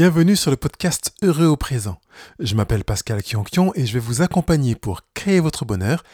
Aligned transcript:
Bienvenue 0.00 0.34
sur 0.34 0.50
le 0.50 0.56
podcast 0.56 1.12
Heureux 1.20 1.44
au 1.44 1.58
présent. 1.58 2.00
Je 2.38 2.54
m'appelle 2.54 2.84
Pascal 2.84 3.22
Kionkion 3.22 3.70
et 3.74 3.84
je 3.84 3.92
vais 3.92 3.98
vous 3.98 4.22
accompagner 4.22 4.74
pour 4.74 5.02
créer 5.12 5.40
votre 5.40 5.66
bonheur 5.66 6.04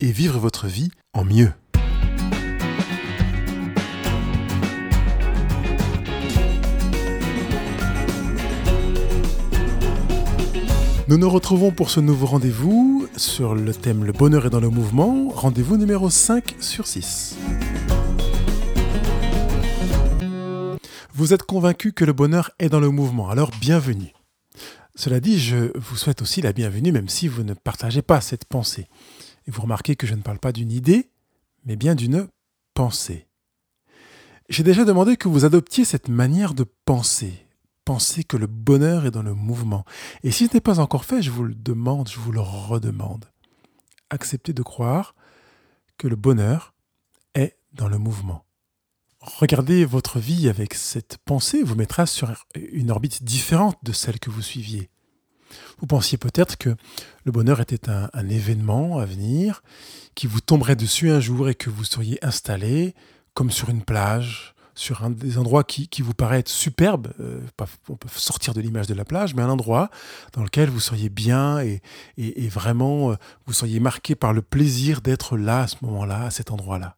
et 0.00 0.10
vivre 0.10 0.40
votre 0.40 0.66
vie 0.66 0.90
en 1.12 1.22
mieux. 1.22 1.52
Nous 11.06 11.16
nous 11.16 11.30
retrouvons 11.30 11.70
pour 11.70 11.90
ce 11.90 12.00
nouveau 12.00 12.26
rendez-vous 12.26 13.06
sur 13.16 13.54
le 13.54 13.72
thème 13.72 14.02
Le 14.02 14.12
bonheur 14.12 14.46
est 14.46 14.50
dans 14.50 14.58
le 14.58 14.68
mouvement, 14.68 15.28
rendez-vous 15.28 15.76
numéro 15.76 16.10
5 16.10 16.56
sur 16.58 16.88
6. 16.88 17.36
Vous 21.18 21.34
êtes 21.34 21.42
convaincu 21.42 21.92
que 21.92 22.04
le 22.04 22.12
bonheur 22.12 22.52
est 22.60 22.68
dans 22.68 22.78
le 22.78 22.90
mouvement, 22.90 23.28
alors 23.28 23.50
bienvenue. 23.60 24.12
Cela 24.94 25.18
dit, 25.18 25.36
je 25.36 25.76
vous 25.76 25.96
souhaite 25.96 26.22
aussi 26.22 26.42
la 26.42 26.52
bienvenue 26.52 26.92
même 26.92 27.08
si 27.08 27.26
vous 27.26 27.42
ne 27.42 27.54
partagez 27.54 28.02
pas 28.02 28.20
cette 28.20 28.44
pensée. 28.44 28.86
Et 29.44 29.50
vous 29.50 29.62
remarquez 29.62 29.96
que 29.96 30.06
je 30.06 30.14
ne 30.14 30.22
parle 30.22 30.38
pas 30.38 30.52
d'une 30.52 30.70
idée, 30.70 31.10
mais 31.64 31.74
bien 31.74 31.96
d'une 31.96 32.28
pensée. 32.72 33.26
J'ai 34.48 34.62
déjà 34.62 34.84
demandé 34.84 35.16
que 35.16 35.26
vous 35.26 35.44
adoptiez 35.44 35.84
cette 35.84 36.08
manière 36.08 36.54
de 36.54 36.64
penser. 36.84 37.48
Penser 37.84 38.22
que 38.22 38.36
le 38.36 38.46
bonheur 38.46 39.04
est 39.04 39.10
dans 39.10 39.24
le 39.24 39.34
mouvement. 39.34 39.84
Et 40.22 40.30
si 40.30 40.46
ce 40.46 40.54
n'est 40.54 40.60
pas 40.60 40.78
encore 40.78 41.04
fait, 41.04 41.20
je 41.20 41.32
vous 41.32 41.42
le 41.42 41.56
demande, 41.56 42.08
je 42.08 42.20
vous 42.20 42.30
le 42.30 42.40
redemande. 42.40 43.24
Acceptez 44.10 44.52
de 44.52 44.62
croire 44.62 45.16
que 45.96 46.06
le 46.06 46.14
bonheur 46.14 46.74
est 47.34 47.56
dans 47.72 47.88
le 47.88 47.98
mouvement. 47.98 48.44
Regardez 49.20 49.84
votre 49.84 50.20
vie 50.20 50.48
avec 50.48 50.74
cette 50.74 51.18
pensée 51.24 51.62
vous 51.62 51.74
mettra 51.74 52.06
sur 52.06 52.32
une 52.54 52.90
orbite 52.90 53.24
différente 53.24 53.76
de 53.82 53.92
celle 53.92 54.20
que 54.20 54.30
vous 54.30 54.42
suiviez. 54.42 54.90
Vous 55.78 55.86
pensiez 55.86 56.18
peut-être 56.18 56.56
que 56.56 56.76
le 57.24 57.32
bonheur 57.32 57.60
était 57.60 57.88
un, 57.88 58.28
événement 58.28 58.98
à 58.98 59.06
venir, 59.06 59.62
qui 60.14 60.26
vous 60.26 60.40
tomberait 60.40 60.76
dessus 60.76 61.10
un 61.10 61.20
jour 61.20 61.48
et 61.48 61.54
que 61.54 61.70
vous 61.70 61.84
seriez 61.84 62.24
installé 62.24 62.94
comme 63.34 63.50
sur 63.50 63.70
une 63.70 63.82
plage, 63.82 64.54
sur 64.74 65.04
un 65.04 65.10
des 65.10 65.38
endroits 65.38 65.64
qui, 65.64 65.88
vous 66.00 66.14
paraît 66.14 66.40
être 66.40 66.48
superbe, 66.48 67.12
euh, 67.18 67.40
on 67.88 67.96
peut 67.96 68.08
sortir 68.14 68.54
de 68.54 68.60
l'image 68.60 68.86
de 68.86 68.94
la 68.94 69.04
plage, 69.04 69.34
mais 69.34 69.42
un 69.42 69.48
endroit 69.48 69.90
dans 70.32 70.44
lequel 70.44 70.68
vous 70.70 70.80
seriez 70.80 71.08
bien 71.08 71.60
et, 71.60 71.82
et 72.16 72.48
vraiment 72.48 73.10
euh, 73.10 73.16
vous 73.46 73.52
seriez 73.52 73.80
marqué 73.80 74.14
par 74.14 74.32
le 74.32 74.42
plaisir 74.42 75.00
d'être 75.00 75.36
là 75.36 75.62
à 75.62 75.66
ce 75.66 75.76
moment-là, 75.82 76.26
à 76.26 76.30
cet 76.30 76.52
endroit-là. 76.52 76.97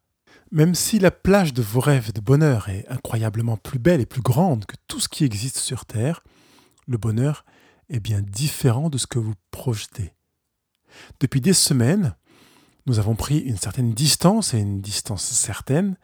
Même 0.52 0.74
si 0.74 0.98
la 0.98 1.12
plage 1.12 1.54
de 1.54 1.62
vos 1.62 1.78
rêves 1.78 2.12
de 2.12 2.20
bonheur 2.20 2.68
est 2.68 2.84
incroyablement 2.88 3.56
plus 3.56 3.78
belle 3.78 4.00
et 4.00 4.06
plus 4.06 4.22
grande 4.22 4.66
que 4.66 4.74
tout 4.88 4.98
ce 4.98 5.08
qui 5.08 5.24
existe 5.24 5.58
sur 5.58 5.84
Terre, 5.84 6.24
le 6.88 6.98
bonheur 6.98 7.44
est 7.88 8.00
bien 8.00 8.20
différent 8.20 8.90
de 8.90 8.98
ce 8.98 9.06
que 9.06 9.20
vous 9.20 9.34
projetez. 9.52 10.12
Depuis 11.20 11.40
des 11.40 11.52
semaines, 11.52 12.16
nous 12.86 12.98
avons 12.98 13.14
pris 13.14 13.38
une 13.38 13.58
certaine 13.58 13.92
distance 13.92 14.52
et 14.52 14.58
une 14.58 14.80
distance 14.80 15.24
certaine 15.24 15.96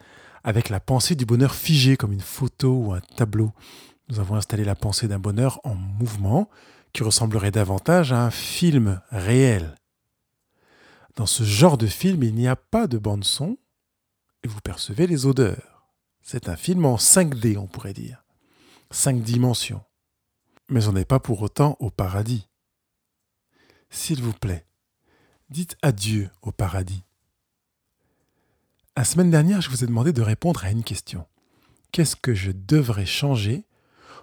avec 0.44 0.68
la 0.68 0.78
pensée 0.78 1.16
du 1.16 1.26
bonheur 1.26 1.54
figé 1.54 1.96
comme 1.96 2.12
une 2.12 2.20
photo 2.20 2.72
ou 2.72 2.92
un 2.92 3.00
tableau. 3.16 3.52
Nous 4.08 4.20
avons 4.20 4.36
installé 4.36 4.62
la 4.62 4.76
pensée 4.76 5.08
d'un 5.08 5.18
bonheur 5.18 5.60
en 5.64 5.74
mouvement 5.74 6.48
qui 6.92 7.02
ressemblerait 7.02 7.50
davantage 7.50 8.12
à 8.12 8.22
un 8.22 8.30
film 8.30 9.00
réel. 9.10 9.74
Dans 11.16 11.26
ce 11.26 11.42
genre 11.42 11.78
de 11.78 11.88
film, 11.88 12.22
il 12.22 12.34
n'y 12.34 12.46
a 12.46 12.54
pas 12.54 12.86
de 12.86 12.98
bande 12.98 13.24
son, 13.24 13.58
vous 14.46 14.60
percevez 14.60 15.06
les 15.06 15.26
odeurs. 15.26 15.86
C'est 16.22 16.48
un 16.48 16.56
film 16.56 16.84
en 16.84 16.96
5D, 16.96 17.56
on 17.56 17.66
pourrait 17.66 17.92
dire. 17.92 18.24
5 18.90 19.22
dimensions. 19.22 19.84
Mais 20.68 20.88
on 20.88 20.92
n'est 20.92 21.04
pas 21.04 21.20
pour 21.20 21.42
autant 21.42 21.76
au 21.80 21.90
paradis. 21.90 22.48
S'il 23.90 24.22
vous 24.22 24.32
plaît, 24.32 24.66
dites 25.48 25.76
adieu 25.82 26.30
au 26.42 26.52
paradis. 26.52 27.04
La 28.96 29.04
semaine 29.04 29.30
dernière, 29.30 29.60
je 29.60 29.70
vous 29.70 29.84
ai 29.84 29.86
demandé 29.86 30.12
de 30.12 30.22
répondre 30.22 30.64
à 30.64 30.70
une 30.70 30.82
question. 30.82 31.26
Qu'est-ce 31.92 32.16
que 32.16 32.34
je 32.34 32.50
devrais 32.50 33.06
changer 33.06 33.64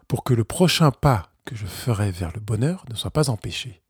pour 0.07 0.23
que 0.23 0.33
le 0.33 0.44
prochain 0.44 0.91
pas 0.91 1.31
que 1.45 1.56
je 1.56 1.66
ferai 1.66 2.12
vers 2.12 2.33
le 2.33 2.39
bonheur 2.39 2.85
ne 2.89 2.95
soit 2.95 3.12
pas 3.12 3.29
empêché? 3.29 3.81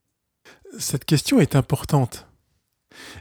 Cette 0.78 1.04
question 1.04 1.40
est 1.40 1.56
importante. 1.56 2.28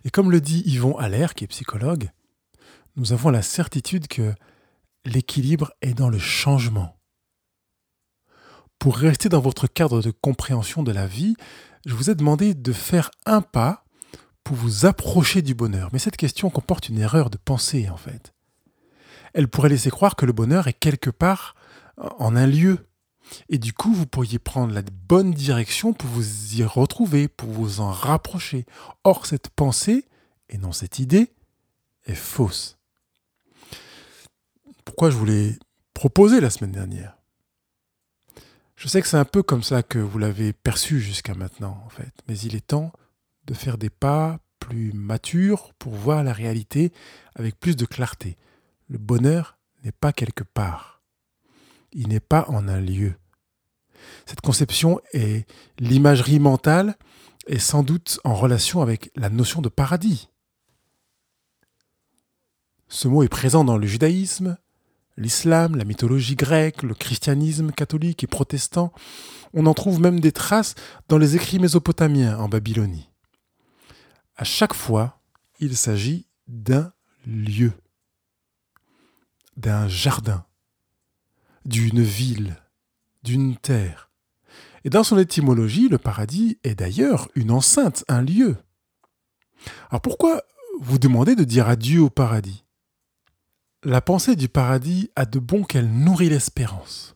Et 0.04 0.10
comme 0.10 0.32
le 0.32 0.42
dit 0.42 0.62
Yvon 0.66 0.98
Allaire, 0.98 1.34
qui 1.34 1.44
est 1.44 1.48
psychologue, 1.48 2.10
nous 2.96 3.14
avons 3.14 3.30
la 3.30 3.42
certitude 3.42 4.08
que 4.08 4.34
l'équilibre 5.06 5.72
est 5.82 5.94
dans 5.94 6.10
le 6.10 6.20
changement. 6.20 7.00
Pour 8.80 8.98
rester 8.98 9.30
dans 9.30 9.40
votre 9.40 9.68
cadre 9.68 10.02
de 10.02 10.12
compréhension 10.12 10.84
de 10.84 10.92
la 10.92 11.08
vie, 11.08 11.36
je 11.86 11.96
vous 11.96 12.10
ai 12.10 12.16
demandé 12.16 12.54
de 12.54 12.74
faire 12.74 13.12
un 13.26 13.42
pas 13.42 13.86
pour 14.44 14.58
vous 14.58 14.86
approcher 14.86 15.42
du 15.42 15.56
bonheur. 15.56 15.90
Mais 15.94 16.00
cette 16.00 16.18
question 16.18 16.50
comporte 16.50 16.90
une 16.90 17.00
erreur 17.00 17.30
de 17.30 17.38
pensée 17.38 17.90
en 17.90 17.98
fait. 17.98 18.34
Elle 19.34 19.48
pourrait 19.48 19.70
laisser 19.70 19.90
croire 19.90 20.16
que 20.16 20.26
le 20.26 20.34
bonheur 20.34 20.68
est 20.68 20.74
quelque 20.74 21.10
part 21.10 21.56
en 21.98 22.36
un 22.36 22.46
lieu. 22.48 22.90
Et 23.50 23.58
du 23.58 23.74
coup, 23.74 23.94
vous 23.94 24.06
pourriez 24.06 24.38
prendre 24.38 24.74
la 24.74 24.82
bonne 24.82 25.32
direction 25.32 25.94
pour 25.94 26.10
vous 26.10 26.56
y 26.56 26.64
retrouver, 26.64 27.28
pour 27.28 27.50
vous 27.50 27.80
en 27.80 27.90
rapprocher. 27.90 28.66
Or, 29.06 29.26
cette 29.26 29.50
pensée, 29.50 30.06
et 30.50 30.58
non 30.58 30.72
cette 30.72 31.00
idée, 31.00 31.34
est 32.06 32.16
fausse 32.16 32.78
pourquoi 34.86 35.10
je 35.10 35.18
vous 35.18 35.26
l'ai 35.26 35.58
proposé 35.94 36.40
la 36.40 36.50
semaine 36.50 36.72
dernière. 36.72 37.18
Je 38.76 38.88
sais 38.88 39.02
que 39.02 39.08
c'est 39.08 39.18
un 39.18 39.26
peu 39.26 39.44
comme 39.44 39.64
ça 39.64 39.84
que 39.84 40.00
vous 40.00 40.18
l'avez 40.18 40.52
perçu 40.52 41.00
jusqu'à 41.00 41.36
maintenant, 41.36 41.82
en 41.86 41.90
fait, 41.90 42.14
mais 42.28 42.38
il 42.40 42.56
est 42.56 42.68
temps 42.68 42.92
de 43.46 43.54
faire 43.54 43.78
des 43.78 43.90
pas 43.90 44.40
plus 44.60 44.94
matures 44.94 45.74
pour 45.80 45.94
voir 45.94 46.24
la 46.24 46.34
réalité 46.34 46.92
avec 47.36 47.60
plus 47.60 47.76
de 47.76 47.86
clarté. 47.86 48.38
Le 48.88 48.98
bonheur 48.98 49.58
n'est 49.84 49.92
pas 49.92 50.14
quelque 50.14 50.44
part. 50.44 51.02
Il 51.92 52.08
n'est 52.08 52.20
pas 52.20 52.46
en 52.48 52.68
un 52.68 52.80
lieu. 52.80 53.14
Cette 54.26 54.42
conception 54.42 55.00
est 55.14 55.48
l'imagerie 55.80 56.40
mentale 56.40 56.98
est 57.48 57.60
sans 57.60 57.84
doute 57.84 58.20
en 58.24 58.34
relation 58.34 58.82
avec 58.82 59.12
la 59.16 59.30
notion 59.30 59.62
de 59.62 59.70
paradis. 59.70 60.30
Ce 62.88 63.08
mot 63.08 63.24
est 63.24 63.30
présent 63.30 63.64
dans 63.64 63.78
le 63.78 63.88
judaïsme, 63.88 64.58
l'islam, 65.18 65.76
la 65.76 65.86
mythologie 65.86 66.36
grecque, 66.36 66.84
le 66.84 66.94
christianisme 66.94 67.72
catholique 67.72 68.24
et 68.24 68.28
protestant. 68.28 68.94
On 69.54 69.66
en 69.66 69.74
trouve 69.74 70.00
même 70.00 70.20
des 70.20 70.32
traces 70.32 70.76
dans 71.08 71.18
les 71.18 71.36
écrits 71.36 71.60
mésopotamiens 71.60 72.38
en 72.40 72.50
Babylonie. 72.50 73.10
À 74.36 74.44
chaque 74.44 74.74
fois, 74.74 75.22
il 75.60 75.78
s'agit 75.78 76.28
d'un 76.48 76.92
lieu, 77.28 77.74
d'un 79.56 79.88
jardin, 79.88 80.46
d'une 81.66 82.02
ville, 82.02 82.58
d'une 83.24 83.56
terre. 83.56 84.10
Et 84.84 84.90
dans 84.90 85.04
son 85.04 85.18
étymologie, 85.18 85.88
le 85.88 85.98
paradis 85.98 86.58
est 86.64 86.76
d'ailleurs 86.76 87.30
une 87.36 87.52
enceinte, 87.52 88.04
un 88.10 88.22
lieu. 88.22 88.58
Alors 89.90 90.02
pourquoi 90.02 90.42
vous 90.82 91.00
demandez 91.00 91.36
de 91.36 91.44
dire 91.44 91.70
adieu 91.70 92.02
au 92.02 92.10
paradis? 92.10 92.63
La 93.86 94.02
pensée 94.02 94.36
du 94.36 94.48
paradis 94.48 95.12
a 95.16 95.26
de 95.26 95.40
bon 95.40 95.64
qu'elle 95.64 95.92
nourrit 95.92 96.30
l'espérance. 96.30 97.16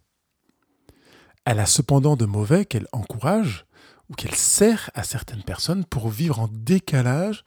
Elle 1.45 1.59
a 1.59 1.65
cependant 1.65 2.15
de 2.15 2.25
mauvais 2.25 2.65
qu'elle 2.65 2.87
encourage 2.91 3.65
ou 4.09 4.15
qu'elle 4.15 4.35
sert 4.35 4.89
à 4.93 5.03
certaines 5.03 5.43
personnes 5.43 5.85
pour 5.85 6.09
vivre 6.09 6.39
en 6.39 6.49
décalage 6.51 7.45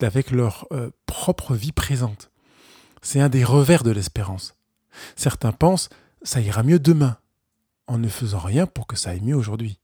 avec 0.00 0.30
leur 0.30 0.66
euh, 0.72 0.90
propre 1.06 1.54
vie 1.54 1.72
présente. 1.72 2.30
C'est 3.02 3.20
un 3.20 3.28
des 3.28 3.44
revers 3.44 3.82
de 3.82 3.90
l'espérance. 3.90 4.54
Certains 5.16 5.52
pensent 5.52 5.88
ça 6.22 6.40
ira 6.40 6.62
mieux 6.62 6.78
demain, 6.78 7.16
en 7.86 7.98
ne 7.98 8.08
faisant 8.08 8.40
rien 8.40 8.66
pour 8.66 8.86
que 8.86 8.96
ça 8.96 9.10
aille 9.10 9.20
mieux 9.20 9.36
aujourd'hui. 9.36 9.78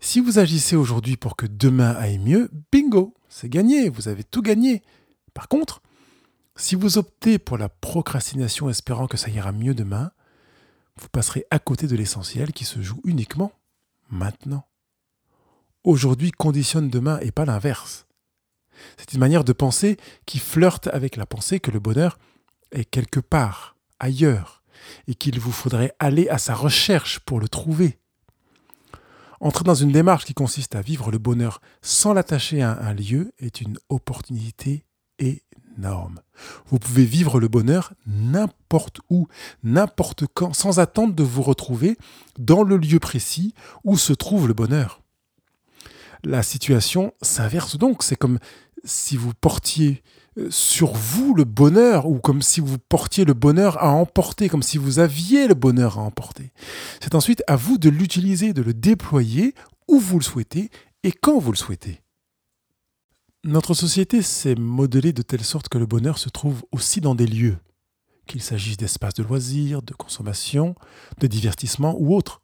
Si 0.00 0.20
vous 0.20 0.38
agissez 0.38 0.76
aujourd'hui 0.76 1.16
pour 1.16 1.36
que 1.36 1.46
demain 1.46 1.90
aille 1.92 2.18
mieux, 2.18 2.50
bingo, 2.72 3.14
c'est 3.28 3.48
gagné, 3.48 3.88
vous 3.88 4.08
avez 4.08 4.22
tout 4.24 4.42
gagné. 4.42 4.82
Par 5.34 5.48
contre, 5.48 5.82
si 6.58 6.74
vous 6.74 6.98
optez 6.98 7.38
pour 7.38 7.56
la 7.56 7.68
procrastination 7.68 8.68
espérant 8.68 9.06
que 9.06 9.16
ça 9.16 9.30
ira 9.30 9.52
mieux 9.52 9.74
demain, 9.74 10.10
vous 10.96 11.08
passerez 11.08 11.46
à 11.50 11.60
côté 11.60 11.86
de 11.86 11.94
l'essentiel 11.94 12.52
qui 12.52 12.64
se 12.64 12.82
joue 12.82 13.00
uniquement 13.04 13.52
maintenant. 14.10 14.66
Aujourd'hui 15.84 16.32
conditionne 16.32 16.90
demain 16.90 17.20
et 17.20 17.30
pas 17.30 17.44
l'inverse. 17.44 18.06
C'est 18.96 19.12
une 19.12 19.20
manière 19.20 19.44
de 19.44 19.52
penser 19.52 19.96
qui 20.26 20.40
flirte 20.40 20.88
avec 20.88 21.16
la 21.16 21.26
pensée 21.26 21.60
que 21.60 21.70
le 21.70 21.78
bonheur 21.78 22.18
est 22.72 22.84
quelque 22.84 23.20
part, 23.20 23.76
ailleurs, 24.00 24.64
et 25.06 25.14
qu'il 25.14 25.38
vous 25.38 25.52
faudrait 25.52 25.94
aller 26.00 26.28
à 26.28 26.38
sa 26.38 26.54
recherche 26.54 27.20
pour 27.20 27.38
le 27.38 27.48
trouver. 27.48 27.98
Entrer 29.40 29.62
dans 29.62 29.76
une 29.76 29.92
démarche 29.92 30.24
qui 30.24 30.34
consiste 30.34 30.74
à 30.74 30.82
vivre 30.82 31.12
le 31.12 31.18
bonheur 31.18 31.60
sans 31.82 32.12
l'attacher 32.12 32.62
à 32.62 32.72
un 32.72 32.94
lieu 32.94 33.32
est 33.38 33.60
une 33.60 33.78
opportunité 33.88 34.84
énorme. 35.20 35.67
Vous 36.66 36.78
pouvez 36.78 37.04
vivre 37.04 37.40
le 37.40 37.48
bonheur 37.48 37.92
n'importe 38.06 39.00
où, 39.10 39.28
n'importe 39.62 40.24
quand, 40.32 40.54
sans 40.54 40.80
attendre 40.80 41.14
de 41.14 41.22
vous 41.22 41.42
retrouver 41.42 41.96
dans 42.38 42.62
le 42.62 42.76
lieu 42.76 42.98
précis 42.98 43.54
où 43.84 43.96
se 43.96 44.12
trouve 44.12 44.48
le 44.48 44.54
bonheur. 44.54 45.02
La 46.24 46.42
situation 46.42 47.12
s'inverse 47.22 47.78
donc, 47.78 48.02
c'est 48.02 48.16
comme 48.16 48.38
si 48.84 49.16
vous 49.16 49.32
portiez 49.40 50.02
euh, 50.38 50.48
sur 50.50 50.94
vous 50.94 51.34
le 51.34 51.44
bonheur, 51.44 52.06
ou 52.06 52.18
comme 52.18 52.42
si 52.42 52.60
vous 52.60 52.78
portiez 52.78 53.24
le 53.24 53.34
bonheur 53.34 53.82
à 53.82 53.90
emporter, 53.90 54.48
comme 54.48 54.62
si 54.62 54.78
vous 54.78 54.98
aviez 54.98 55.46
le 55.46 55.54
bonheur 55.54 55.98
à 55.98 56.02
emporter. 56.02 56.52
C'est 57.00 57.14
ensuite 57.14 57.42
à 57.46 57.56
vous 57.56 57.78
de 57.78 57.88
l'utiliser, 57.88 58.52
de 58.52 58.62
le 58.62 58.74
déployer 58.74 59.54
où 59.88 59.98
vous 59.98 60.18
le 60.18 60.24
souhaitez 60.24 60.70
et 61.02 61.12
quand 61.12 61.38
vous 61.38 61.52
le 61.52 61.56
souhaitez. 61.56 62.02
Notre 63.44 63.72
société 63.72 64.20
s'est 64.20 64.56
modelée 64.56 65.12
de 65.12 65.22
telle 65.22 65.44
sorte 65.44 65.68
que 65.68 65.78
le 65.78 65.86
bonheur 65.86 66.18
se 66.18 66.28
trouve 66.28 66.64
aussi 66.72 67.00
dans 67.00 67.14
des 67.14 67.26
lieux, 67.26 67.56
qu'il 68.26 68.42
s'agisse 68.42 68.76
d'espaces 68.76 69.14
de 69.14 69.22
loisirs, 69.22 69.80
de 69.80 69.94
consommation, 69.94 70.74
de 71.20 71.28
divertissement 71.28 71.94
ou 71.98 72.16
autres. 72.16 72.42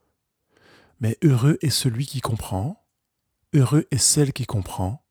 Mais 1.01 1.19
heureux 1.25 1.59
est 1.63 1.71
celui 1.71 2.07
qui 2.07 2.21
comprend, 2.21 2.87
heureux 3.55 3.87
est 3.91 3.99
celle 3.99 4.33
qui 4.33 4.47
comprend, 4.47 5.05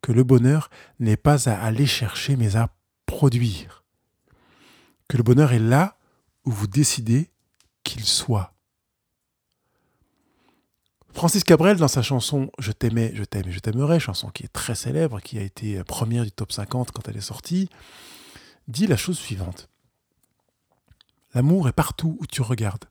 que 0.00 0.12
le 0.12 0.22
bonheur 0.22 0.70
n'est 1.00 1.16
pas 1.16 1.48
à 1.48 1.60
aller 1.60 1.86
chercher 1.86 2.36
mais 2.36 2.54
à 2.54 2.76
produire. 3.06 3.84
Que 5.08 5.16
le 5.16 5.24
bonheur 5.24 5.52
est 5.52 5.58
là 5.58 5.98
où 6.44 6.52
vous 6.52 6.68
décidez 6.68 7.32
qu'il 7.82 8.04
soit. 8.04 8.55
Francis 11.16 11.44
Cabrel, 11.44 11.78
dans 11.78 11.88
sa 11.88 12.02
chanson 12.02 12.50
Je 12.58 12.72
t'aimais, 12.72 13.10
je 13.14 13.24
t'aime 13.24 13.48
et 13.48 13.50
je 13.50 13.58
t'aimerai, 13.58 13.98
chanson 13.98 14.28
qui 14.28 14.44
est 14.44 14.52
très 14.52 14.74
célèbre, 14.74 15.18
qui 15.22 15.38
a 15.38 15.40
été 15.40 15.82
première 15.84 16.24
du 16.24 16.30
top 16.30 16.52
50 16.52 16.90
quand 16.90 17.08
elle 17.08 17.16
est 17.16 17.22
sortie, 17.22 17.70
dit 18.68 18.86
la 18.86 18.98
chose 18.98 19.16
suivante. 19.16 19.70
L'amour 21.32 21.70
est 21.70 21.72
partout 21.72 22.18
où 22.20 22.26
tu 22.26 22.42
regardes, 22.42 22.84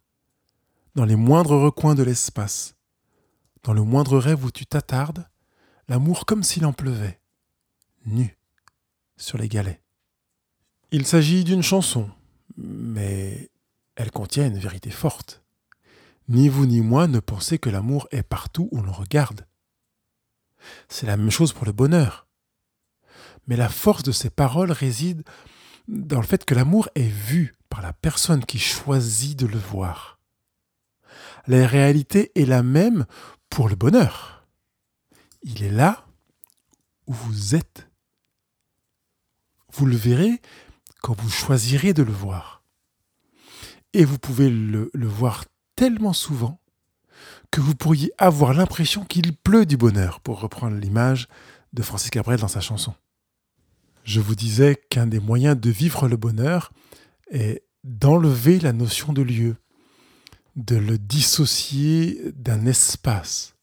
dans 0.96 1.06
les 1.06 1.16
moindres 1.16 1.52
recoins 1.52 1.94
de 1.94 2.02
l'espace, 2.02 2.74
dans 3.62 3.74
le 3.74 3.84
moindre 3.84 4.18
rêve 4.18 4.44
où 4.44 4.50
tu 4.50 4.66
t'attardes, 4.66 5.30
l'amour 5.88 6.26
comme 6.26 6.42
s'il 6.42 6.66
en 6.66 6.74
pleuvait, 6.74 7.20
nu, 8.08 8.40
sur 9.18 9.38
les 9.38 9.50
galets. 9.50 9.84
Il 10.90 11.06
s'agit 11.06 11.44
d'une 11.44 11.62
chanson, 11.62 12.10
mais 12.58 13.52
elle 13.96 14.10
contient 14.10 14.48
une 14.48 14.58
vérité 14.58 14.90
forte. 14.90 15.45
Ni 16.28 16.50
vous 16.50 16.66
ni 16.66 16.82
moi 16.82 17.08
ne 17.08 17.20
pensez 17.20 17.60
que 17.60 17.70
l'amour 17.70 18.08
est 18.12 18.24
partout 18.24 18.68
où 18.72 18.82
l'on 18.82 18.92
regarde. 18.92 19.46
C'est 20.90 21.06
la 21.06 21.18
même 21.18 21.30
chose 21.30 21.54
pour 21.54 21.66
le 21.66 21.72
bonheur. 21.72 22.28
Mais 23.48 23.56
la 23.56 23.70
force 23.70 24.02
de 24.04 24.12
ces 24.12 24.32
paroles 24.32 24.72
réside 24.72 25.24
dans 25.88 26.20
le 26.20 26.26
fait 26.26 26.46
que 26.46 26.56
l'amour 26.56 26.90
est 26.96 27.08
vu 27.08 27.54
par 27.70 27.82
la 27.82 27.94
personne 27.94 28.44
qui 28.44 28.58
choisit 28.58 29.38
de 29.38 29.46
le 29.46 29.60
voir. 29.60 30.20
La 31.46 31.68
réalité 31.68 32.32
est 32.34 32.46
la 32.46 32.64
même 32.64 33.06
pour 33.50 33.70
le 33.70 33.76
bonheur. 33.76 34.48
Il 35.44 35.62
est 35.62 35.72
là 35.72 36.08
où 37.06 37.14
vous 37.14 37.54
êtes. 37.54 37.88
Vous 39.74 39.86
le 39.86 39.96
verrez 39.96 40.42
quand 41.02 41.20
vous 41.20 41.30
choisirez 41.30 41.94
de 41.94 42.02
le 42.02 42.12
voir. 42.12 42.64
Et 43.94 44.06
vous 44.06 44.18
pouvez 44.18 44.50
le, 44.50 44.90
le 44.94 45.08
voir 45.08 45.46
tellement 45.76 46.14
souvent 46.14 46.60
que 47.52 47.62
vous 47.62 47.76
pourriez 47.76 48.12
avoir 48.18 48.54
l'impression 48.54 49.06
qu'il 49.06 49.36
pleut 49.36 49.66
du 49.66 49.78
bonheur, 49.78 50.20
pour 50.20 50.42
reprendre 50.42 50.78
l'image 50.78 51.28
de 51.74 51.82
Francis 51.82 52.10
Cabrel 52.10 52.40
dans 52.40 52.48
sa 52.48 52.62
chanson. 52.62 52.94
Je 54.04 54.20
vous 54.20 54.36
disais 54.36 54.76
qu'un 54.90 55.08
des 55.08 55.20
moyens 55.20 55.60
de 55.60 55.70
vivre 55.70 56.08
le 56.08 56.18
bonheur 56.18 56.72
est 57.32 57.64
d'enlever 57.84 58.60
la 58.60 58.74
notion 58.74 59.14
de 59.14 59.22
lieu, 59.22 59.56
de 60.56 60.76
le 60.76 60.98
dissocier 60.98 62.22
d'un 62.36 62.66
espace. 62.66 63.56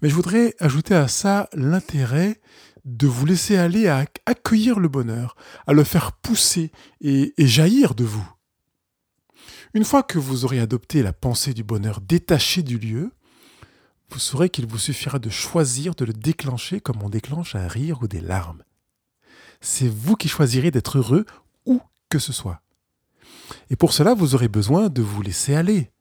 Mais 0.00 0.08
je 0.08 0.14
voudrais 0.14 0.54
ajouter 0.60 0.94
à 0.94 1.08
ça 1.08 1.48
l'intérêt 1.52 2.40
de 2.84 3.06
vous 3.06 3.26
laisser 3.26 3.56
aller 3.56 3.88
à 3.88 4.06
accueillir 4.26 4.78
le 4.78 4.88
bonheur, 4.88 5.36
à 5.66 5.72
le 5.72 5.84
faire 5.84 6.12
pousser 6.12 6.72
et, 7.00 7.34
et 7.36 7.46
jaillir 7.46 7.94
de 7.94 8.04
vous. 8.04 8.26
Une 9.72 9.84
fois 9.84 10.02
que 10.02 10.18
vous 10.18 10.44
aurez 10.44 10.58
adopté 10.58 11.02
la 11.02 11.12
pensée 11.12 11.54
du 11.54 11.62
bonheur 11.62 12.00
détachée 12.00 12.62
du 12.62 12.78
lieu, 12.78 13.12
vous 14.10 14.18
saurez 14.18 14.50
qu'il 14.50 14.66
vous 14.66 14.78
suffira 14.78 15.20
de 15.20 15.30
choisir 15.30 15.94
de 15.94 16.04
le 16.04 16.12
déclencher 16.12 16.80
comme 16.80 17.02
on 17.02 17.08
déclenche 17.08 17.54
un 17.54 17.68
rire 17.68 18.02
ou 18.02 18.08
des 18.08 18.20
larmes. 18.20 18.64
C'est 19.60 19.88
vous 19.88 20.16
qui 20.16 20.28
choisirez 20.28 20.72
d'être 20.72 20.98
heureux 20.98 21.24
où 21.66 21.80
que 22.08 22.18
ce 22.18 22.32
soit. 22.32 22.62
Et 23.68 23.76
pour 23.76 23.92
cela, 23.92 24.14
vous 24.14 24.34
aurez 24.34 24.48
besoin 24.48 24.88
de 24.88 25.02
vous 25.02 25.22
laisser 25.22 25.54
aller. 25.54 25.92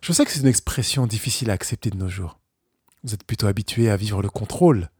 Je 0.00 0.12
sais 0.12 0.24
que 0.24 0.30
c'est 0.30 0.40
une 0.40 0.46
expression 0.46 1.08
difficile 1.08 1.50
à 1.50 1.54
accepter 1.54 1.90
de 1.90 1.96
nos 1.96 2.08
jours. 2.08 2.38
Vous 3.02 3.14
êtes 3.14 3.24
plutôt 3.24 3.48
habitué 3.48 3.90
à 3.90 3.96
vivre 3.96 4.22
le 4.22 4.30
contrôle. 4.30 4.90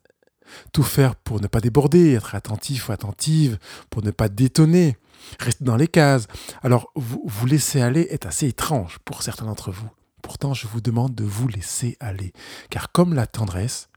Tout 0.72 0.82
faire 0.82 1.14
pour 1.14 1.40
ne 1.40 1.46
pas 1.46 1.60
déborder, 1.60 2.14
être 2.14 2.34
attentif 2.34 2.88
ou 2.88 2.92
attentive, 2.92 3.58
pour 3.90 4.02
ne 4.02 4.10
pas 4.10 4.28
détonner, 4.28 4.96
Rester 5.38 5.64
dans 5.64 5.76
les 5.76 5.88
cases. 5.88 6.26
Alors, 6.62 6.90
vous, 6.94 7.22
vous 7.24 7.46
laisser 7.46 7.80
aller 7.80 8.06
est 8.10 8.26
assez 8.26 8.48
étrange 8.48 8.98
pour 9.04 9.22
certains 9.22 9.46
d'entre 9.46 9.70
vous. 9.70 9.88
Pourtant, 10.22 10.54
je 10.54 10.66
vous 10.66 10.80
demande 10.80 11.14
de 11.14 11.24
vous 11.24 11.48
laisser 11.48 11.96
aller. 12.00 12.32
Car 12.70 12.92
comme 12.92 13.14
la 13.14 13.26
tendresse, 13.26 13.88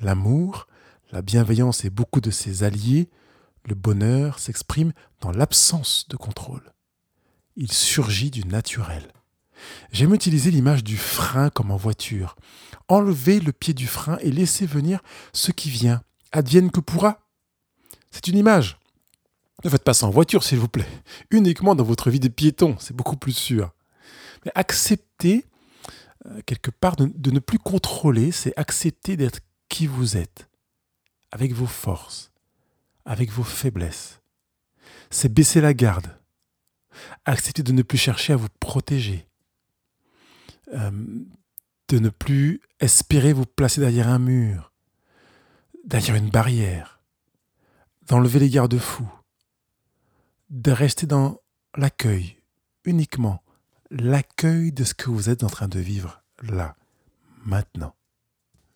l'amour, 0.00 0.66
la 1.10 1.22
bienveillance 1.22 1.84
et 1.84 1.90
beaucoup 1.90 2.20
de 2.20 2.30
ses 2.30 2.64
alliés, 2.64 3.08
le 3.64 3.74
bonheur 3.74 4.38
s'exprime 4.38 4.92
dans 5.20 5.30
l'absence 5.30 6.06
de 6.08 6.16
contrôle. 6.16 6.72
Il 7.56 7.72
surgit 7.72 8.30
du 8.30 8.44
naturel. 8.44 9.12
J'aime 9.92 10.14
utiliser 10.14 10.50
l'image 10.50 10.84
du 10.84 10.96
frein 10.96 11.50
comme 11.50 11.70
en 11.70 11.76
voiture. 11.76 12.36
Enlevez 12.88 13.40
le 13.40 13.52
pied 13.52 13.72
du 13.72 13.86
frein 13.86 14.18
et 14.20 14.30
laissez 14.30 14.66
venir 14.66 15.00
ce 15.32 15.52
qui 15.52 15.70
vient, 15.70 16.02
advienne 16.32 16.70
que 16.70 16.80
pourra. 16.80 17.20
C'est 18.10 18.28
une 18.28 18.36
image. 18.36 18.78
Ne 19.62 19.70
faites 19.70 19.84
pas 19.84 19.94
ça 19.94 20.06
en 20.06 20.10
voiture, 20.10 20.42
s'il 20.42 20.58
vous 20.58 20.68
plaît. 20.68 20.88
Uniquement 21.30 21.74
dans 21.74 21.84
votre 21.84 22.10
vie 22.10 22.20
de 22.20 22.28
piéton, 22.28 22.76
c'est 22.80 22.96
beaucoup 22.96 23.16
plus 23.16 23.32
sûr. 23.32 23.72
Mais 24.44 24.52
accepter, 24.54 25.46
euh, 26.26 26.40
quelque 26.44 26.70
part, 26.70 26.96
de, 26.96 27.30
ne 27.30 27.38
plus 27.38 27.58
contrôler, 27.58 28.32
c'est 28.32 28.56
accepter 28.58 29.16
d'être 29.16 29.40
qui 29.68 29.86
vous 29.86 30.16
êtes, 30.16 30.48
avec 31.30 31.52
vos 31.52 31.66
forces, 31.66 32.32
avec 33.04 33.30
vos 33.30 33.44
faiblesses. 33.44 34.20
C'est 35.10 35.32
baisser 35.32 35.60
la 35.60 35.72
garde. 35.72 36.08
Accepter 37.24 37.62
de 37.62 37.72
ne 37.72 37.82
plus 37.82 37.98
chercher 37.98 38.32
à 38.32 38.36
vous 38.36 38.48
protéger. 38.60 39.26
Euh, 40.72 40.90
de 41.88 41.98
ne 41.98 42.08
plus 42.08 42.60
espérer 42.80 43.32
vous 43.32 43.46
placer 43.46 43.80
derrière 43.80 44.08
un 44.08 44.18
mur, 44.18 44.72
derrière 45.84 46.16
une 46.16 46.30
barrière, 46.30 47.00
d'enlever 48.08 48.38
les 48.38 48.48
garde-fous, 48.48 49.12
de 50.54 50.70
rester 50.70 51.06
dans 51.06 51.40
l'accueil, 51.76 52.36
uniquement 52.84 53.42
l'accueil 53.90 54.70
de 54.70 54.84
ce 54.84 54.94
que 54.94 55.10
vous 55.10 55.28
êtes 55.28 55.42
en 55.42 55.48
train 55.48 55.66
de 55.66 55.80
vivre 55.80 56.22
là, 56.42 56.76
maintenant. 57.44 57.96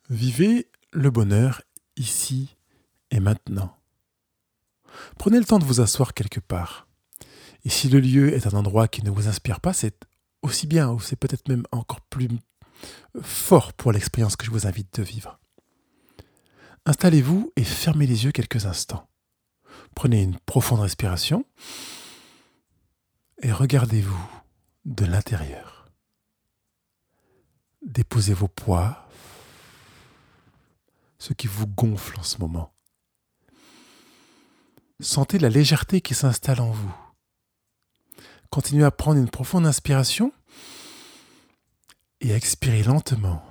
Vivez 0.09 0.69
le 0.91 1.09
bonheur 1.09 1.61
ici 1.95 2.57
et 3.11 3.21
maintenant. 3.21 3.77
Prenez 5.17 5.39
le 5.39 5.45
temps 5.45 5.59
de 5.59 5.63
vous 5.63 5.79
asseoir 5.79 6.13
quelque 6.13 6.41
part. 6.41 6.87
Et 7.63 7.69
si 7.69 7.87
le 7.87 8.01
lieu 8.01 8.33
est 8.33 8.45
un 8.45 8.57
endroit 8.57 8.89
qui 8.89 9.03
ne 9.03 9.09
vous 9.09 9.29
inspire 9.29 9.61
pas, 9.61 9.71
c'est 9.71 10.05
aussi 10.41 10.67
bien, 10.67 10.91
ou 10.91 10.99
c'est 10.99 11.15
peut-être 11.15 11.47
même 11.47 11.63
encore 11.71 12.01
plus 12.01 12.27
fort 13.21 13.71
pour 13.71 13.93
l'expérience 13.93 14.35
que 14.35 14.45
je 14.45 14.51
vous 14.51 14.67
invite 14.67 14.99
de 14.99 15.03
vivre. 15.03 15.39
Installez-vous 16.85 17.53
et 17.55 17.63
fermez 17.63 18.05
les 18.05 18.25
yeux 18.25 18.31
quelques 18.31 18.65
instants. 18.65 19.08
Prenez 19.99 20.21
une 20.21 20.39
profonde 20.39 20.79
respiration 20.79 21.43
et 23.41 23.51
regardez-vous 23.51 24.29
de 24.85 25.03
l'intérieur. 25.03 25.91
Déposez 27.85 28.33
vos 28.33 28.47
poids, 28.47 29.09
ce 31.17 31.33
qui 31.33 31.47
vous 31.47 31.67
gonfle 31.67 32.17
en 32.17 32.23
ce 32.23 32.37
moment. 32.37 32.71
Sentez 35.01 35.37
la 35.37 35.49
légèreté 35.49 35.99
qui 35.99 36.15
s'installe 36.15 36.61
en 36.61 36.71
vous. 36.71 36.95
Continuez 38.51 38.85
à 38.85 38.91
prendre 38.91 39.19
une 39.19 39.29
profonde 39.29 39.67
inspiration 39.67 40.31
et 42.21 42.31
à 42.31 42.37
expirer 42.37 42.83
lentement. 42.83 43.43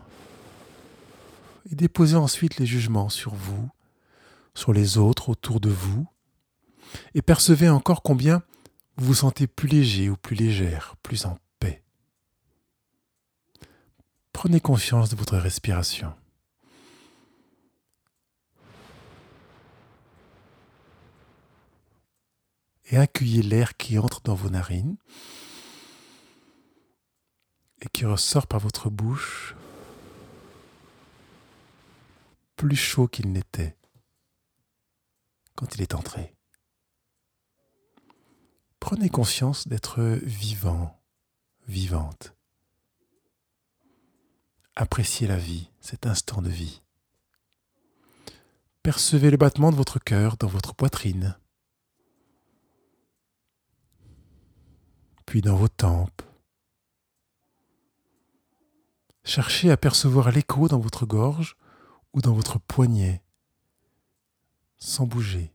Et 1.70 1.74
déposez 1.74 2.16
ensuite 2.16 2.56
les 2.56 2.64
jugements 2.64 3.10
sur 3.10 3.34
vous, 3.34 3.68
sur 4.54 4.72
les 4.72 4.96
autres 4.96 5.28
autour 5.28 5.60
de 5.60 5.68
vous, 5.68 6.08
et 7.14 7.22
percevez 7.22 7.68
encore 7.68 8.02
combien 8.02 8.42
vous 8.96 9.06
vous 9.06 9.14
sentez 9.14 9.46
plus 9.46 9.68
léger 9.68 10.10
ou 10.10 10.16
plus 10.16 10.36
légère, 10.36 10.96
plus 11.02 11.26
en 11.26 11.38
paix. 11.60 11.82
Prenez 14.32 14.60
conscience 14.60 15.08
de 15.10 15.16
votre 15.16 15.36
respiration. 15.36 16.12
et 22.90 22.96
accueillez 22.96 23.42
l'air 23.42 23.76
qui 23.76 23.98
entre 23.98 24.20
dans 24.22 24.34
vos 24.34 24.50
narines 24.50 24.96
et 27.80 27.88
qui 27.92 28.04
ressort 28.04 28.46
par 28.46 28.60
votre 28.60 28.90
bouche 28.90 29.54
plus 32.56 32.76
chaud 32.76 33.06
qu'il 33.06 33.30
n'était 33.30 33.76
quand 35.54 35.74
il 35.74 35.82
est 35.82 35.94
entré. 35.94 36.37
Prenez 38.80 39.08
conscience 39.08 39.68
d'être 39.68 40.00
vivant, 40.22 40.98
vivante. 41.66 42.34
Appréciez 44.76 45.26
la 45.26 45.36
vie, 45.36 45.70
cet 45.80 46.06
instant 46.06 46.40
de 46.40 46.48
vie. 46.48 46.82
Percevez 48.82 49.30
le 49.30 49.36
battement 49.36 49.70
de 49.70 49.76
votre 49.76 49.98
cœur 49.98 50.36
dans 50.36 50.46
votre 50.46 50.74
poitrine, 50.74 51.36
puis 55.26 55.42
dans 55.42 55.56
vos 55.56 55.68
tempes. 55.68 56.22
Cherchez 59.24 59.70
à 59.70 59.76
percevoir 59.76 60.30
l'écho 60.30 60.68
dans 60.68 60.78
votre 60.78 61.04
gorge 61.04 61.56
ou 62.14 62.22
dans 62.22 62.32
votre 62.32 62.58
poignet, 62.58 63.22
sans 64.78 65.06
bouger, 65.06 65.52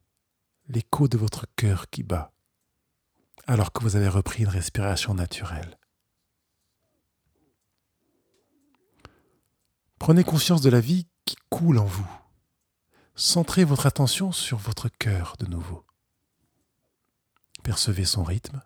l'écho 0.67 1.07
de 1.07 1.17
votre 1.17 1.47
cœur 1.55 1.89
qui 1.89 2.03
bat, 2.03 2.32
alors 3.47 3.71
que 3.71 3.81
vous 3.83 3.95
avez 3.95 4.07
repris 4.07 4.43
une 4.43 4.49
respiration 4.49 5.13
naturelle. 5.13 5.77
Prenez 9.99 10.23
conscience 10.23 10.61
de 10.61 10.69
la 10.69 10.79
vie 10.79 11.07
qui 11.25 11.35
coule 11.49 11.77
en 11.77 11.85
vous. 11.85 12.09
Centrez 13.15 13.63
votre 13.63 13.85
attention 13.85 14.31
sur 14.31 14.57
votre 14.57 14.89
cœur 14.89 15.35
de 15.39 15.45
nouveau. 15.45 15.85
Percevez 17.63 18.05
son 18.05 18.23
rythme. 18.23 18.61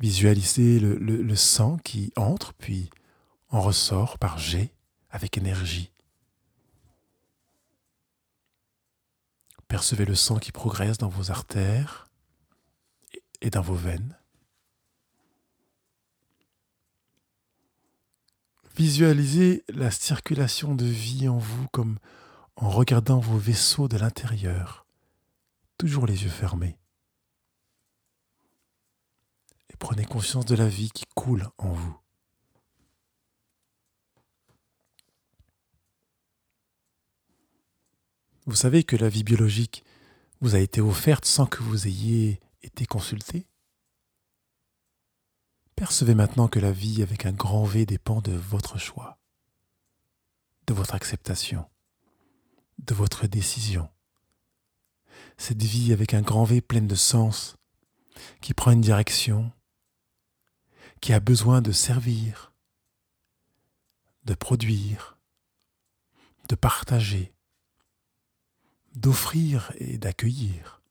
Visualisez 0.00 0.78
le, 0.78 1.36
sang 1.36 1.76
qui 1.78 2.12
entre 2.16 2.54
puis 2.54 2.88
en 3.50 3.60
ressort 3.60 4.18
par 4.18 4.38
jet 4.38 4.72
avec 5.10 5.36
énergie. 5.36 5.92
Percevez 9.68 10.06
le 10.06 10.14
sang 10.14 10.38
qui 10.38 10.50
progresse 10.50 10.96
dans 10.96 11.10
vos 11.10 11.30
artères 11.30 12.08
et 13.42 13.50
dans 13.50 13.60
vos 13.60 13.74
veines. 13.74 14.16
Visualisez 18.74 19.64
la 19.68 19.90
circulation 19.90 20.74
de 20.74 20.86
vie 20.86 21.28
en 21.28 21.36
vous 21.36 21.66
comme 21.68 21.98
en 22.56 22.70
regardant 22.70 23.20
vos 23.20 23.36
vaisseaux 23.36 23.88
de 23.88 23.98
l'intérieur, 23.98 24.86
toujours 25.76 26.06
les 26.06 26.24
yeux 26.24 26.30
fermés. 26.30 26.78
Et 29.70 29.76
prenez 29.76 30.04
conscience 30.04 30.46
de 30.46 30.56
la 30.56 30.68
vie 30.68 30.90
qui 30.90 31.04
coule 31.14 31.48
en 31.58 31.72
vous. 31.72 31.98
Vous 38.48 38.56
savez 38.56 38.82
que 38.82 38.96
la 38.96 39.10
vie 39.10 39.24
biologique 39.24 39.84
vous 40.40 40.54
a 40.54 40.58
été 40.58 40.80
offerte 40.80 41.26
sans 41.26 41.44
que 41.44 41.62
vous 41.62 41.86
ayez 41.86 42.40
été 42.62 42.86
consulté? 42.86 43.46
Percevez 45.76 46.14
maintenant 46.14 46.48
que 46.48 46.58
la 46.58 46.72
vie 46.72 47.02
avec 47.02 47.26
un 47.26 47.32
grand 47.32 47.64
V 47.64 47.84
dépend 47.84 48.22
de 48.22 48.32
votre 48.32 48.78
choix, 48.78 49.18
de 50.66 50.72
votre 50.72 50.94
acceptation, 50.94 51.68
de 52.78 52.94
votre 52.94 53.26
décision. 53.26 53.90
Cette 55.36 55.62
vie 55.62 55.92
avec 55.92 56.14
un 56.14 56.22
grand 56.22 56.44
V 56.44 56.62
pleine 56.62 56.88
de 56.88 56.94
sens, 56.94 57.58
qui 58.40 58.54
prend 58.54 58.70
une 58.70 58.80
direction, 58.80 59.52
qui 61.02 61.12
a 61.12 61.20
besoin 61.20 61.60
de 61.60 61.70
servir, 61.70 62.54
de 64.24 64.32
produire, 64.32 65.18
de 66.48 66.54
partager, 66.54 67.34
d'offrir 68.98 69.72
et 69.78 69.98
d'accueillir. 69.98 70.82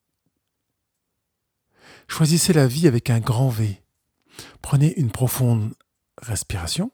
Choisissez 2.07 2.53
la 2.53 2.67
vie 2.67 2.87
avec 2.87 3.09
un 3.09 3.19
grand 3.19 3.49
V 3.49 3.81
Prenez 4.61 4.93
une 4.99 5.11
profonde 5.11 5.73
respiration. 6.17 6.91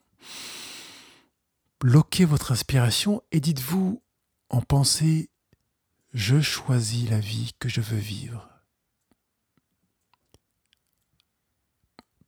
Bloquez 1.79 2.25
votre 2.25 2.47
respiration 2.47 3.21
et 3.31 3.39
dites-vous 3.39 4.01
en 4.49 4.61
pensée 4.61 5.29
Je 6.13 6.39
choisis 6.39 7.09
la 7.09 7.19
vie 7.19 7.51
que 7.59 7.69
je 7.69 7.81
veux 7.81 7.97
vivre. 7.97 8.49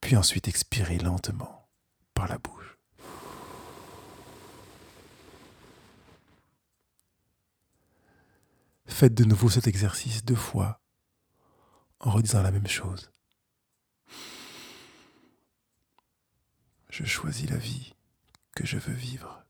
Puis 0.01 0.18
ensuite 0.18 0.48
expirez 0.48 0.98
lentement 0.98 1.70
par 2.13 2.27
la 2.27 2.38
bouche. 2.38 2.64
Faites 8.88 9.13
de 9.13 9.25
nouveau 9.25 9.50
cet 9.50 9.68
exercice 9.68 10.24
deux 10.24 10.36
fois 10.36 10.82
en 12.00 12.12
redisant 12.12 12.42
la 12.42 12.51
même 12.51 12.68
chose. 12.68 13.12
Je 16.89 17.04
choisis 17.04 17.50
la 17.50 17.58
vie 17.58 17.94
que 18.56 18.65
je 18.65 18.77
veux 18.77 18.94
vivre. 18.94 19.44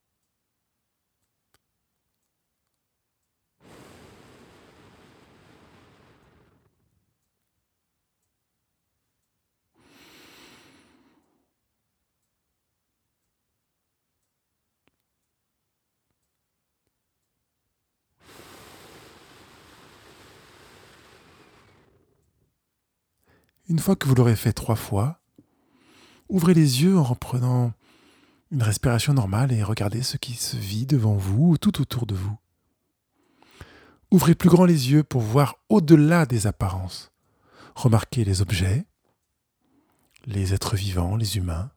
Une 23.75 23.81
fois 23.81 23.97
que 23.97 24.07
vous 24.07 24.15
l'aurez 24.15 24.37
fait 24.37 24.53
trois 24.53 24.77
fois, 24.77 25.19
Ouvrez 26.29 26.53
les 26.53 26.81
yeux 26.81 26.97
en 26.97 27.03
reprenant 27.03 27.73
une 28.49 28.63
respiration 28.63 29.13
normale 29.13 29.51
et 29.51 29.63
regardez 29.63 30.01
ce 30.01 30.15
qui 30.15 30.35
se 30.35 30.55
vit 30.55 30.85
devant 30.85 31.17
vous 31.17 31.49
ou 31.49 31.57
tout 31.57 31.81
autour 31.81 32.05
de 32.05 32.15
vous. 32.15 32.37
Ouvrez 34.11 34.33
plus 34.33 34.47
grand 34.47 34.63
les 34.63 34.91
yeux 34.91 35.03
pour 35.03 35.19
voir 35.19 35.57
au-delà 35.67 36.25
des 36.25 36.47
apparences. 36.47 37.11
Remarquez 37.75 38.23
les 38.23 38.41
objets, 38.41 38.85
les 40.23 40.53
êtres 40.53 40.77
vivants, 40.77 41.17
les 41.17 41.35
humains. 41.35 41.69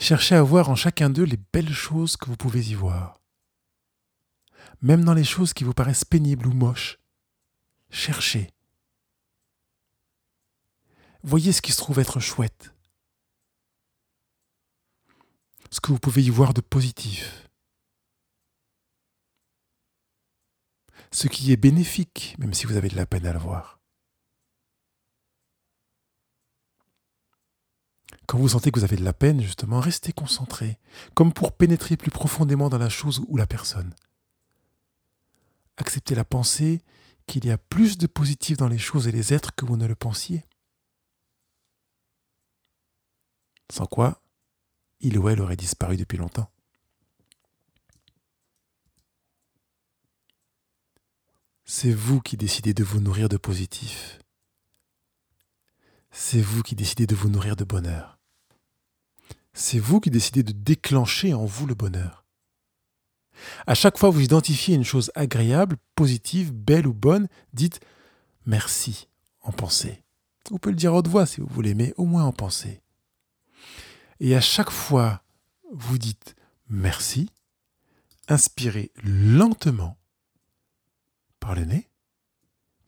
Cherchez 0.00 0.34
à 0.34 0.42
voir 0.42 0.70
en 0.70 0.74
chacun 0.74 1.08
d'eux 1.08 1.22
les 1.22 1.38
belles 1.52 1.72
choses 1.72 2.16
que 2.16 2.26
vous 2.26 2.36
pouvez 2.36 2.62
y 2.62 2.74
voir. 2.74 3.20
Même 4.82 5.04
dans 5.04 5.14
les 5.14 5.22
choses 5.22 5.54
qui 5.54 5.62
vous 5.62 5.72
paraissent 5.72 6.04
pénibles 6.04 6.48
ou 6.48 6.52
moches, 6.52 6.98
cherchez 7.90 8.53
Voyez 11.26 11.52
ce 11.52 11.62
qui 11.62 11.72
se 11.72 11.78
trouve 11.78 12.00
être 12.00 12.20
chouette. 12.20 12.74
Ce 15.70 15.80
que 15.80 15.90
vous 15.90 15.98
pouvez 15.98 16.22
y 16.22 16.28
voir 16.28 16.52
de 16.52 16.60
positif. 16.60 17.48
Ce 21.10 21.26
qui 21.26 21.50
est 21.50 21.56
bénéfique, 21.56 22.36
même 22.38 22.52
si 22.52 22.66
vous 22.66 22.76
avez 22.76 22.90
de 22.90 22.96
la 22.96 23.06
peine 23.06 23.24
à 23.24 23.32
le 23.32 23.38
voir. 23.38 23.80
Quand 28.26 28.36
vous 28.36 28.50
sentez 28.50 28.70
que 28.70 28.78
vous 28.78 28.84
avez 28.84 28.96
de 28.96 29.04
la 29.04 29.14
peine, 29.14 29.40
justement, 29.40 29.80
restez 29.80 30.12
concentré, 30.12 30.78
comme 31.14 31.32
pour 31.32 31.52
pénétrer 31.52 31.96
plus 31.96 32.10
profondément 32.10 32.68
dans 32.68 32.78
la 32.78 32.90
chose 32.90 33.22
ou 33.28 33.38
la 33.38 33.46
personne. 33.46 33.94
Acceptez 35.78 36.14
la 36.14 36.24
pensée 36.24 36.82
qu'il 37.26 37.46
y 37.46 37.50
a 37.50 37.56
plus 37.56 37.96
de 37.96 38.06
positif 38.06 38.58
dans 38.58 38.68
les 38.68 38.78
choses 38.78 39.08
et 39.08 39.12
les 39.12 39.32
êtres 39.32 39.54
que 39.54 39.64
vous 39.64 39.78
ne 39.78 39.86
le 39.86 39.94
pensiez. 39.94 40.44
Sans 43.72 43.86
quoi 43.86 44.20
il 45.00 45.18
ou 45.18 45.28
elle 45.28 45.40
aurait 45.40 45.56
disparu 45.56 45.96
depuis 45.96 46.16
longtemps. 46.16 46.50
C'est 51.66 51.92
vous 51.92 52.20
qui 52.20 52.36
décidez 52.36 52.74
de 52.74 52.84
vous 52.84 53.00
nourrir 53.00 53.28
de 53.28 53.36
positif. 53.36 54.18
C'est 56.10 56.40
vous 56.40 56.62
qui 56.62 56.74
décidez 56.74 57.06
de 57.06 57.14
vous 57.14 57.28
nourrir 57.28 57.56
de 57.56 57.64
bonheur. 57.64 58.18
C'est 59.52 59.78
vous 59.78 60.00
qui 60.00 60.10
décidez 60.10 60.42
de 60.42 60.52
déclencher 60.52 61.34
en 61.34 61.44
vous 61.44 61.66
le 61.66 61.74
bonheur. 61.74 62.24
À 63.66 63.74
chaque 63.74 63.98
fois 63.98 64.10
que 64.10 64.14
vous 64.14 64.22
identifiez 64.22 64.74
une 64.74 64.84
chose 64.84 65.10
agréable, 65.14 65.76
positive, 65.94 66.52
belle 66.52 66.86
ou 66.86 66.94
bonne, 66.94 67.28
dites 67.52 67.80
merci 68.46 69.08
en 69.42 69.52
pensée. 69.52 70.02
Vous 70.50 70.58
pouvez 70.58 70.72
le 70.72 70.78
dire 70.78 70.92
à 70.92 70.98
haute 70.98 71.08
voix 71.08 71.26
si 71.26 71.40
vous 71.40 71.48
voulez, 71.48 71.74
mais 71.74 71.94
au 71.96 72.04
moins 72.04 72.24
en 72.24 72.32
pensée. 72.32 72.83
Et 74.20 74.34
à 74.36 74.40
chaque 74.40 74.70
fois, 74.70 75.22
vous 75.72 75.98
dites 75.98 76.36
merci, 76.68 77.30
inspirez 78.28 78.92
lentement 79.02 79.98
par 81.40 81.54
le 81.54 81.64
nez, 81.64 81.88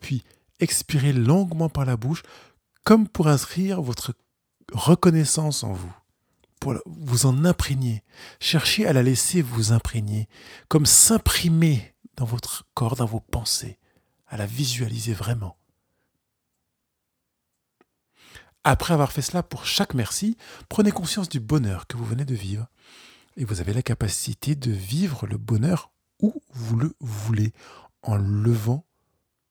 puis 0.00 0.25
expirez 0.61 1.12
longuement 1.12 1.68
par 1.68 1.85
la 1.85 1.97
bouche, 1.97 2.23
comme 2.85 3.09
pour 3.09 3.28
inscrire 3.28 3.83
votre 3.83 4.14
reconnaissance 4.73 5.64
en 5.64 5.73
vous, 5.73 5.92
pour 6.61 6.75
vous 6.87 7.26
en 7.26 7.45
imprégner. 7.45 8.02
Cherchez 8.40 8.87
à 8.87 8.92
la 8.92 9.02
laisser 9.02 9.42
vous 9.42 9.73
imprégner, 9.73 10.28
comme 10.68 10.87
s'imprimer 10.87 11.95
dans 12.16 12.25
votre 12.25 12.66
corps, 12.75 12.97
dans 12.97 13.06
vos 13.06 13.21
pensées, 13.21 13.78
à 14.28 14.37
la 14.37 14.47
visualiser 14.47 15.12
vraiment. 15.12 15.56
Après 18.69 18.95
avoir 18.95 19.13
fait 19.13 19.23
cela 19.23 19.45
pour 19.45 19.65
chaque 19.65 19.95
merci, 19.95 20.37
prenez 20.69 20.91
conscience 20.91 21.29
du 21.29 21.39
bonheur 21.39 21.87
que 21.87 21.97
vous 21.97 22.05
venez 22.05 22.25
de 22.25 22.35
vivre. 22.35 22.67
Et 23.37 23.45
vous 23.45 23.61
avez 23.61 23.73
la 23.73 23.81
capacité 23.81 24.57
de 24.57 24.73
vivre 24.73 25.29
le 25.29 25.37
bonheur 25.37 25.93
où 26.21 26.43
vous 26.53 26.77
le 26.77 26.93
voulez, 26.99 27.53
en 28.03 28.17
levant 28.17 28.85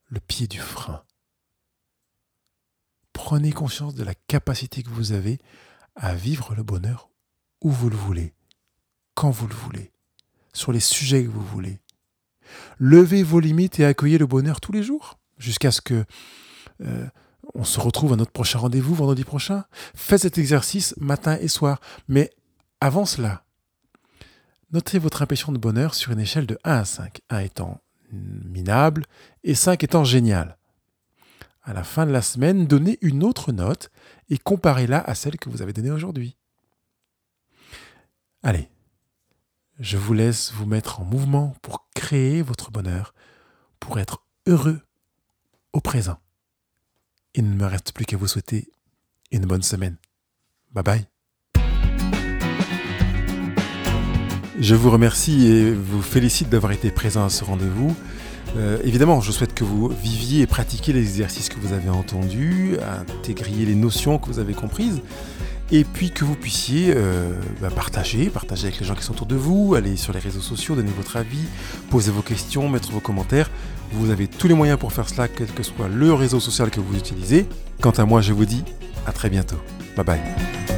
le 0.07 0.19
pied 0.19 0.47
du 0.47 0.59
frein. 0.59 1.01
Prenez 3.13 3.53
conscience 3.53 3.95
de 3.95 4.03
la 4.03 4.15
capacité 4.15 4.83
que 4.83 4.89
vous 4.89 5.13
avez 5.13 5.39
à 5.95 6.13
vivre 6.13 6.53
le 6.53 6.63
bonheur 6.63 7.09
où 7.61 7.71
vous 7.71 7.89
le 7.89 7.95
voulez, 7.95 8.33
quand 9.13 9.31
vous 9.31 9.47
le 9.47 9.55
voulez, 9.55 9.93
sur 10.51 10.73
les 10.73 10.81
sujets 10.81 11.23
que 11.23 11.29
vous 11.29 11.45
voulez. 11.45 11.79
Levez 12.79 13.23
vos 13.23 13.39
limites 13.39 13.79
et 13.79 13.85
accueillez 13.85 14.17
le 14.17 14.27
bonheur 14.27 14.59
tous 14.59 14.73
les 14.73 14.83
jours, 14.83 15.19
jusqu'à 15.37 15.71
ce 15.71 15.79
que 15.79 16.03
euh, 16.81 17.07
on 17.53 17.63
se 17.63 17.79
retrouve 17.79 18.13
à 18.13 18.15
notre 18.15 18.31
prochain 18.31 18.59
rendez-vous 18.59 18.95
vendredi 18.95 19.23
prochain. 19.23 19.65
Faites 19.95 20.21
cet 20.21 20.37
exercice 20.37 20.95
matin 20.97 21.37
et 21.39 21.47
soir. 21.47 21.79
Mais 22.07 22.31
avant 22.81 23.05
cela, 23.05 23.43
notez 24.71 24.99
votre 24.99 25.21
impression 25.21 25.51
de 25.51 25.57
bonheur 25.57 25.93
sur 25.93 26.11
une 26.11 26.19
échelle 26.19 26.47
de 26.47 26.57
1 26.63 26.77
à 26.77 26.85
5. 26.85 27.21
1 27.29 27.39
étant 27.39 27.81
minable 28.11 29.05
et 29.43 29.55
5 29.55 29.83
étant 29.83 30.03
génial. 30.03 30.57
À 31.63 31.73
la 31.73 31.83
fin 31.83 32.05
de 32.05 32.11
la 32.11 32.21
semaine, 32.21 32.67
donnez 32.67 32.97
une 33.01 33.23
autre 33.23 33.51
note 33.51 33.89
et 34.29 34.37
comparez-la 34.37 34.99
à 34.99 35.15
celle 35.15 35.37
que 35.37 35.49
vous 35.49 35.61
avez 35.61 35.73
donnée 35.73 35.91
aujourd'hui. 35.91 36.37
Allez, 38.43 38.69
je 39.79 39.97
vous 39.97 40.13
laisse 40.13 40.51
vous 40.53 40.67
mettre 40.67 41.01
en 41.01 41.05
mouvement 41.05 41.55
pour 41.61 41.89
créer 41.95 42.43
votre 42.43 42.69
bonheur, 42.69 43.13
pour 43.79 43.99
être 43.99 44.23
heureux 44.45 44.79
au 45.73 45.81
présent. 45.81 46.19
Il 47.37 47.49
ne 47.49 47.55
me 47.55 47.65
reste 47.65 47.91
plus 47.91 48.05
qu'à 48.05 48.15
vous 48.15 48.27
souhaiter 48.27 48.69
une 49.29 49.45
bonne 49.45 49.61
semaine. 49.61 49.97
Bye 50.71 50.83
bye. 50.83 51.05
Je 54.57 54.73
vous 54.73 54.89
remercie 54.89 55.47
et 55.47 55.73
vous 55.73 56.01
félicite 56.01 56.47
d'avoir 56.47 56.71
été 56.71 56.91
présent 56.91 57.25
à 57.25 57.29
ce 57.29 57.43
rendez-vous. 57.43 57.93
Euh, 58.55 58.77
évidemment, 58.85 59.19
je 59.19 59.33
souhaite 59.33 59.53
que 59.53 59.65
vous 59.65 59.89
viviez 59.89 60.43
et 60.43 60.47
pratiquiez 60.47 60.93
les 60.93 61.01
exercices 61.01 61.49
que 61.49 61.59
vous 61.59 61.73
avez 61.73 61.89
entendus, 61.89 62.77
intégriez 63.19 63.65
les 63.65 63.75
notions 63.75 64.17
que 64.17 64.27
vous 64.27 64.39
avez 64.39 64.53
comprises, 64.53 65.01
et 65.71 65.83
puis 65.83 66.11
que 66.11 66.23
vous 66.23 66.35
puissiez 66.35 66.93
euh, 66.95 67.33
bah, 67.59 67.69
partager, 67.69 68.29
partager 68.29 68.67
avec 68.67 68.79
les 68.79 68.85
gens 68.85 68.95
qui 68.95 69.03
sont 69.03 69.13
autour 69.13 69.27
de 69.27 69.35
vous, 69.35 69.75
aller 69.75 69.97
sur 69.97 70.13
les 70.13 70.19
réseaux 70.19 70.39
sociaux, 70.39 70.75
donner 70.75 70.91
votre 70.95 71.17
avis, 71.17 71.43
poser 71.89 72.11
vos 72.11 72.21
questions, 72.21 72.69
mettre 72.69 72.91
vos 72.91 73.01
commentaires. 73.01 73.49
Vous 73.91 74.09
avez 74.09 74.27
tous 74.27 74.47
les 74.47 74.53
moyens 74.53 74.79
pour 74.79 74.91
faire 74.91 75.07
cela, 75.07 75.27
quel 75.27 75.47
que 75.47 75.63
soit 75.63 75.87
le 75.87 76.13
réseau 76.13 76.39
social 76.39 76.69
que 76.69 76.79
vous 76.79 76.97
utilisez. 76.97 77.47
Quant 77.81 77.91
à 77.91 78.05
moi, 78.05 78.21
je 78.21 78.33
vous 78.33 78.45
dis 78.45 78.63
à 79.05 79.11
très 79.11 79.29
bientôt. 79.29 79.57
Bye 79.95 80.05
bye. 80.05 80.74